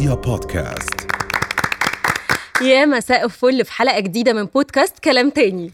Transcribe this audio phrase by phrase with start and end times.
[0.00, 0.94] رؤيا بودكاست.
[2.60, 5.72] يا مساء الفل في حلقة جديدة من بودكاست كلام تاني.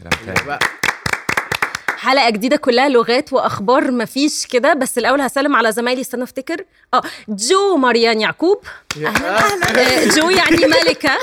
[1.97, 6.63] حلقة جديدة كلها لغات وأخبار مفيش كده بس الأول هسلم على زمايلي استنى أفتكر.
[6.93, 8.59] آه جو مريان يعقوب.
[9.05, 10.15] أهلا أهلا.
[10.15, 11.17] جو يعني ملكة.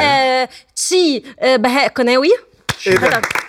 [0.00, 2.30] آه، تشي آه، بهاء قناوي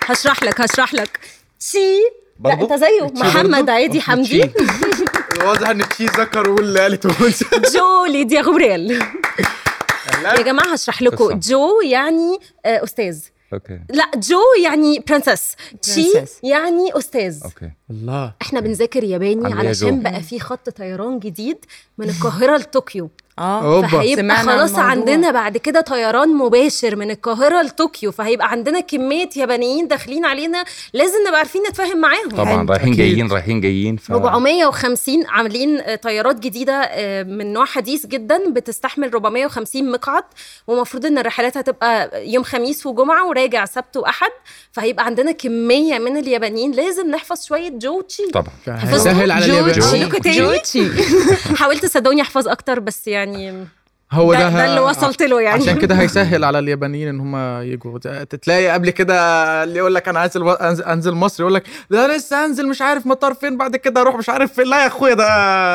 [0.04, 1.20] هشرح لك هشرح لك.
[1.60, 1.98] تشي
[2.44, 3.02] لا؟ أنت زيه.
[3.14, 4.50] محمد؟ عادي حمدي.
[5.44, 7.06] واضح إن تشي ذكر واللي قالت
[7.76, 8.90] جو ليديا غبريل.
[10.24, 11.38] يا جماعة هشرح لكم.
[11.38, 13.20] جو يعني آه، أستاذ.
[13.52, 13.80] أوكي.
[13.90, 16.12] لا جو يعني برنسس تشي.
[16.42, 17.42] يعني أستاذ.
[17.44, 17.70] أوكي.
[17.90, 18.32] الله.
[18.42, 21.64] إحنا بنذاكر ياباني علشان جو؟ بقى في خط طيران جديد
[21.98, 23.10] من القاهرة لطوكيو.
[23.38, 23.88] آه أوبا.
[23.88, 24.90] فهيبقى سمعنا خلاص الموضوع.
[24.90, 31.14] عندنا بعد كده طيران مباشر من القاهرة لطوكيو فهيبقى عندنا كمية يابانيين داخلين علينا لازم
[31.28, 32.28] نبقى عارفين نتفاهم معاهم.
[32.28, 32.66] طبعا.
[32.70, 32.92] رايحين.
[32.96, 39.90] جايين رايحين جايين ف 450 عاملين طيارات جديدة آه، من نوع حديث جدا بتستحمل 450
[39.92, 40.24] مقعد
[40.66, 44.30] ومفروض إن الرحلات هتبقى يوم خميس وجمعة وراجع سبت وأحد
[44.72, 48.22] فهيبقى عندنا كمية من اليابانيين لازم نحفظ شوية جوتشي.
[48.32, 48.46] طبعا.
[48.68, 50.88] هيسهل على جو- اليابان أقول لكم تاني جوتشي.
[51.58, 53.70] حاولت صدقوني أحفظ أكتر بس يعني состоянием
[54.12, 57.36] هو ده, ده ده اللي وصلت له يعني عشان كده هيسهل على اليابانيين إن هم
[57.62, 59.14] يجوا تلاقي قبل كده
[59.64, 62.82] اللي يقول لك أنا انزل انزل, أنزل مصر يقول لك ده أنا لسه انزل مش
[62.82, 65.24] عارف مطار فين بعد كده أروح مش عارف فين لا يا أخويا ده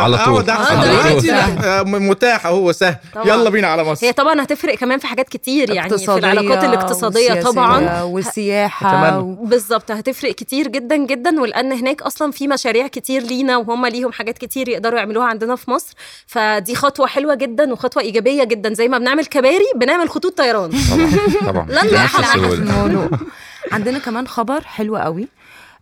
[0.01, 0.43] على طول.
[0.43, 1.31] ده آه، أحسن ده دلوقتي.
[1.33, 3.27] آه، متاح أهو سهل طبعا.
[3.27, 7.41] يلا بينا على مصر هي طبعا هتفرق كمان في حاجات كتير يعني في العلاقات الاقتصادية
[7.41, 9.23] طبعا والسياحة أتمنى.
[9.23, 9.45] و...
[9.45, 14.37] بالظبط هتفرق كتير جدا جدا ولان هناك أصلا في مشاريع كتير لينا وهم ليهم حاجات
[14.37, 15.93] كتير يقدروا يعملوها عندنا في مصر
[16.27, 18.73] فدي خطوة حلوة جدا وخطوة إيجابية جدا.
[18.73, 20.71] زي ما بنعمل كباري بنعمل خطوط طيران.
[21.45, 21.67] طبعا.
[22.53, 23.09] الموضوع
[23.71, 25.27] عندنا كمان خبر حلو قوي.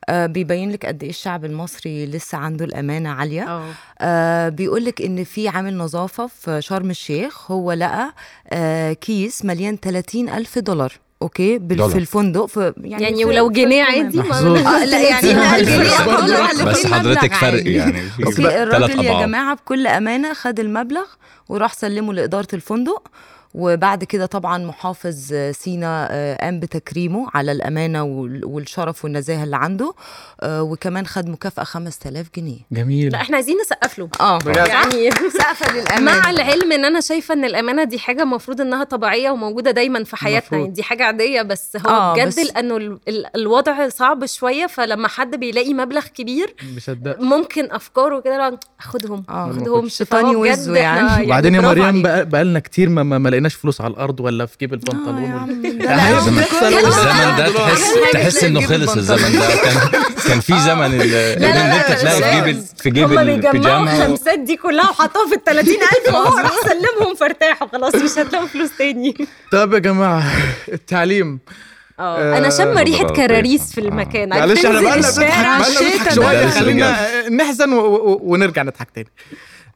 [0.09, 3.61] آه بيبين لك قد إيه الشعب المصري لسه عنده الأمانة عالية.
[3.99, 7.51] آه بيقول لك إن في عامل نظافة في شرم الشيخ.
[7.51, 8.13] هو لقى
[8.49, 10.94] آه كيس مليان 30 ألف دولار.
[11.25, 11.90] okay دولار.
[11.90, 13.84] في الفندق في يعني, يعني في ولو جنيه.
[13.84, 14.40] عادي ما.
[14.81, 16.25] آه لا يعني 30,000 جنيه برضه.
[16.28, 17.63] دولار اللي بس حضرتك فرق.
[17.68, 21.06] يعني okay ثلاث الراجل يا جماعة بكل أمانة خد المبلغ
[21.50, 23.08] وراح سلمه لإدارة الفندق
[23.57, 29.93] وبعد كده طبعا محافظ سينا آه، قام بتكريمه على الأمانة وال- والشرف والنزاهة اللي عنده
[30.41, 35.11] آه، وكمان خد مكافأة 5000 جنيه جميل لا إحنا عايزين نسقف له آه بجد؟ يعني
[35.11, 39.72] سقفة للأمانة مع العلم إن أنا شايفة إن الأمانة دي حاجة المفروض إنها طبيعية وموجودة
[39.72, 40.57] دايما في حياتنا.
[40.59, 44.66] يعني دي حاجة عادية بس هو آه، بجد بس- لأنه ال- ال- الوضع صعب شوية
[44.67, 50.75] فلما حد بيلاقي مبلغ كبير مصدق ممكن أفكاره كده لو اخدهم آه، اخدهم شيطان يوزه
[50.77, 51.25] يعني.
[51.25, 52.01] وبعدين يا مريم.
[52.01, 54.75] بقى, بقى لنا كتير ما, ما, ما لقيناش فلوس على الأرض ولا في جيب آه
[54.78, 55.23] البنطلون
[55.79, 56.35] لا، الزمن-
[57.38, 57.47] ده.
[57.53, 59.47] تحس تحس إنه خلص الزمن ده.
[59.56, 59.78] كان
[60.28, 63.95] كان في زمن ال- ان لا، انت تلاقي في جيب في جيب هما بيجمعوا البيجامه
[63.97, 68.69] الخمسات دي كلها وحطوها في ال 30000 وهو راح سلمهم فارتاحوا خلاص مش هتلاقوا فلوس
[68.78, 69.16] تاني.
[69.51, 70.23] طب يا جماعة
[70.73, 71.39] التعليم.
[72.00, 73.03] آه أنا شم آه، ريحة.
[73.03, 73.85] كراريس في آه.
[73.85, 78.88] المكان معلش إحنا بقالنا بنضحك بقالنا بنضحك شوية ده خلينا نحزن و- و- ونرجع نضحك
[78.95, 79.07] تاني.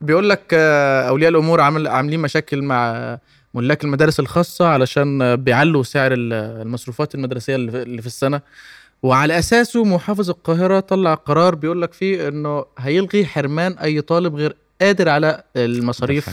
[0.01, 3.17] بيقول لك آه، أولياء الأمور عامل عاملين مشاكل مع
[3.53, 8.41] ملاك المدارس الخاصة علشان بيعلوا سعر ال- المصروفات المدرسية اللي في- السنة.
[9.03, 14.55] وعلى أساسه محافظ القاهرة طلع قرار بيقول لك فيه إنه هيلغي حرمان أي طالب غير
[14.81, 16.29] قادر على المصاريف.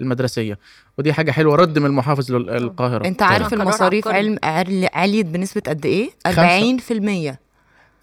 [0.00, 0.58] المدرسية.
[0.98, 3.06] ودي حاجة حلوة رد من المحافظ لل- القاهرة.
[3.06, 4.08] أنت عارف قرار المصاريف.
[4.08, 7.38] علم عل- عليت بنسبة قد إيه؟ 40%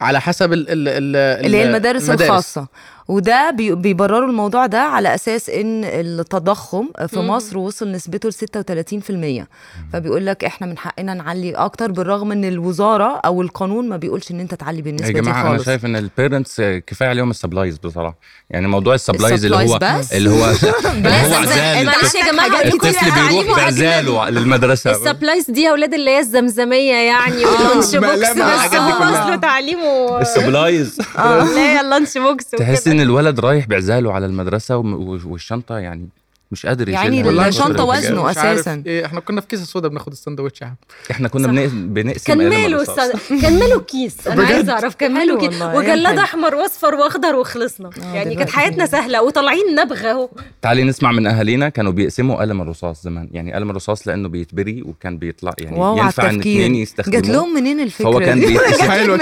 [0.02, 2.68] على حسب ال ال ال اللي هي المدارس, الخاصة.
[3.08, 7.28] وده بي- بيبرروا الموضوع ده على أساس إن التضخم في مم.
[7.28, 9.48] مصر وصل نسبته ل 36%
[9.94, 14.40] فبيقول لك إحنا من حقنا نعلي أكتر بالرغم إن الوزارة أو القانون ما بيقولش إن
[14.40, 15.66] أنت تعلي يا بالنسبة دي جماعة أنا خالص.
[15.66, 18.18] شايف إن ال parents كفاية عليهم ال supplies بصراحة.
[18.50, 20.34] يعني موضوع ال supplies اللي هو ال supplies بس؟ اللي هو
[20.96, 24.92] اللي هو عزال معلش يا جماعة الطفل تعليمه بيروح بعزاله للمدرسة.
[24.92, 28.32] ال supplies دي يا أولاد اللي هي الزمزمية يعني آه، وال lunch box.
[28.32, 29.04] بس هو.
[29.24, 30.22] اصله تعليمه.
[30.22, 32.88] السبلايز آه لا اللانش بوكس تحس.
[32.94, 34.78] إن الولد رايح بعزاله على المدرسة
[35.26, 36.10] والشنطة يعني
[36.54, 37.04] مش قادر يشيلها.
[37.04, 38.84] يعني يقدر وزنه أساساً.
[38.86, 40.76] إيه إحنا كنا في كيس السودا بناخد السندوتش يا عم
[41.12, 41.48] إحنا كنا.
[41.74, 46.56] بنقسم كان ماله الكيس أنا بجد؟ عايزة أعرف كان ماله حلو كيس؟ وجلاد أيام أحمر
[46.56, 47.90] وأصفر وأخضر وخلصنا.
[48.14, 50.30] يعني كانت حياتنا سهلة وطالعين نبغى أهو.
[50.62, 53.30] تعالي نسمع من أهالينا كانوا بيقسموا قلم الرصاص زمان.
[53.32, 57.22] يعني قلم الرصاص لأنه بيتبري وكان بيطلع يعني wow ينفع إن اثنين يستخدموه.
[57.22, 58.44] جات لهم منين الفكرة فهو كان
[58.92, 59.18] حلو؟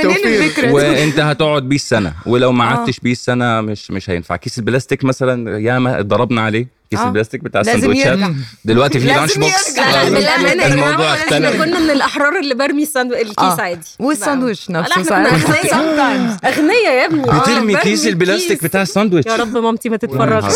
[0.75, 2.75] وانت هتقعد بيه السنة ولو ما آه.
[2.75, 4.35] قعدتش بيه السنة مش مش هينفع.
[4.35, 6.80] كيس البلاستيك مثلا ياما ضربنا عليه.
[6.91, 7.07] كيس آه.
[7.07, 8.19] البلاستيك بتاع السندوتشات.
[8.65, 9.77] دلوقتي في lunch box.
[9.77, 13.15] لا آه، الموضوع اختلف كنا من الأحرار اللي برمي الساندو...
[13.15, 13.61] الكيس آه.
[13.61, 15.73] عادي والساندوتش نفسه إحنا كنا ساعات.
[15.73, 18.63] اغنياء أغنياء يا ابني آه، بترمي برمي كيس البلاستيك.
[18.63, 20.53] بتاع الساندوتش يا رب مامتي ما تتفرجش.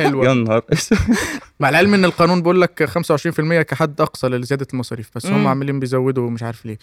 [0.00, 0.62] يا نهار.
[1.60, 2.90] مع العلم إن القانون بيقول لك
[3.58, 5.46] 25% كحد أقصى لزيادة المصاريف بس هم.
[5.46, 6.78] عاملين بيزودوا مش عارف ليه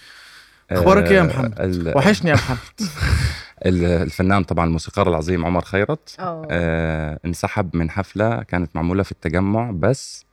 [0.71, 2.57] أخبارك إيه يا آه، محمد وحشني يا محمد
[3.65, 10.25] الفنان طبعا الموسيقار العظيم عمر خيرت آه انسحب من حفلة كانت معمولة في التجمع بس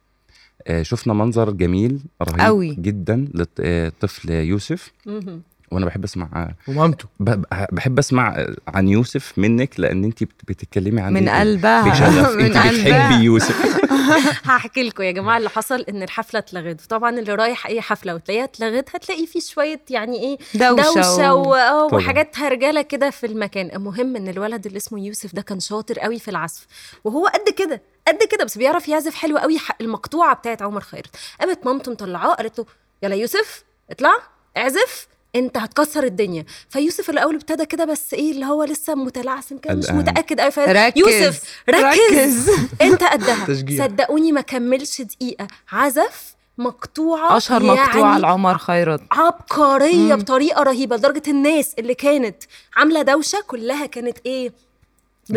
[0.66, 2.74] آه شفنا منظر جميل رهيب أوي.
[2.74, 5.42] جدا للطفل يوسف مهم.
[5.70, 7.04] وأنا بحب اسمع آه، ومامته.
[7.20, 11.90] ب- بحب اسمع آه، عن يوسف منك لأن انت بتتكلمي عن من؟ قلبها.
[11.90, 13.80] بشغف من انت بتحبي يوسف.
[14.50, 16.80] هحكي لكم يا جماعة اللي حصل إن الحفلة اتلغت.
[16.80, 21.54] طبعا اللي رايح أي حفلة وتلاقيها اتلغت هتلاقي فيه شوية يعني إيه دوشة, دوشة و...
[21.54, 22.00] آه، طبعاً.
[22.02, 23.70] وحاجات هرجلة كده في المكان.
[23.74, 26.66] المهم إن الولد اللي اسمه يوسف ده كان شاطر قوي في العزف
[27.04, 29.56] وهو قد كده قد كده بس بيعرف يعزف حلو قوي.
[29.80, 31.16] المقطوعة بتاعت عمر خيرت.
[31.40, 32.66] قامت مامته مطلعاه قالت له
[33.02, 34.12] يلا يوسف اطلع
[34.56, 35.06] اعزف.
[35.36, 39.90] انت هتكسر الدنيا فيوسف الأول ابتدى كده بس إيه اللي هو لسه متلعثم كده مش.
[39.90, 40.98] متأكد قوي ركز.
[40.98, 42.50] يوسف ركز, ركز.
[42.82, 43.86] انت قدها تشجيع.
[43.86, 50.16] صدقوني ما كملش دقيقة عزف مقطوعة أشهر مقطوعة يعني لعمر خيرت عبقرية مم.
[50.16, 52.36] بطريقة رهيبة لدرجة الناس اللي كانت
[52.76, 54.52] عاملة دوشة كلها كانت إيه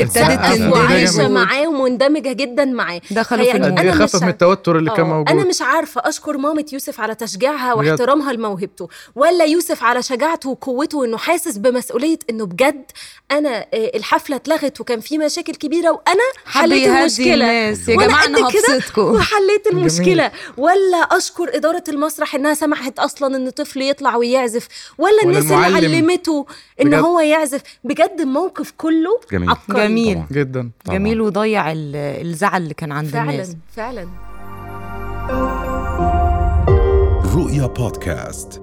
[0.01, 0.74] ابتدت.
[0.74, 4.90] وعايشه معاه ومندمجه جدا معاه دخلوا في يعني إيه أنا خفف مش من التوتر اللي
[4.92, 7.74] كان آه، موجود أنا مش عارفة أشكر مامة يوسف على تشجيعها.
[7.74, 12.84] واحترامها لموهبته ولا يوسف على شجاعته وقوته انه حاسس بمسؤولية إنه بجد
[13.31, 18.48] أنا آه، الحفلة اتلغت وكان في مشاكل كبيرة وأنا حليت المشكلة الناس يا جماعة أنا
[18.50, 24.68] هبسطكم وحليت المشكلة ولا أشكر إدارة المسرح إنها سمحت أصلا إن طفل يطلع ويعزف
[24.98, 25.56] ولا ولا الناس اللي.
[25.96, 26.46] علمته
[26.81, 27.00] إن بجد.
[27.00, 29.50] هو يعزف بجد الموقف كله جميل.
[29.50, 30.15] عبقري جميل.
[30.15, 30.27] طبعاً.
[30.31, 30.97] جدا طبعاً.
[30.97, 34.07] جميل وضيع ال- الزعل اللي كان عند الناس فعلا فعلا
[37.35, 38.62] رؤيا بودكاست